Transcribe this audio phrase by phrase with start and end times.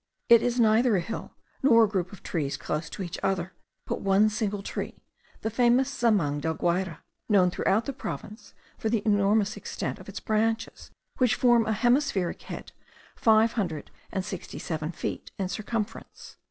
[0.29, 3.53] It is neither a hill, nor a group of trees close to each other,
[3.85, 5.03] but one single tree,
[5.41, 10.19] the famous zamang del Guayre, known throughout the province for the enormous extent of its
[10.19, 12.71] branches, which form a hemispheric head
[13.15, 16.37] five hundred and seventy six feet in circumference.